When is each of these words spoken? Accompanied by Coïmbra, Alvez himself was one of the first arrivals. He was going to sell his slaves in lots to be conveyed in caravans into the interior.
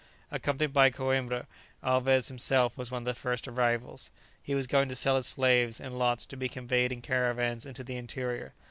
Accompanied 0.31 0.73
by 0.73 0.89
Coïmbra, 0.89 1.45
Alvez 1.83 2.27
himself 2.27 2.75
was 2.75 2.89
one 2.89 3.03
of 3.03 3.05
the 3.05 3.13
first 3.13 3.47
arrivals. 3.47 4.09
He 4.41 4.55
was 4.55 4.65
going 4.65 4.89
to 4.89 4.95
sell 4.95 5.15
his 5.15 5.27
slaves 5.27 5.79
in 5.79 5.93
lots 5.99 6.25
to 6.25 6.35
be 6.35 6.49
conveyed 6.49 6.91
in 6.91 7.03
caravans 7.03 7.67
into 7.67 7.83
the 7.83 7.97
interior. 7.97 8.55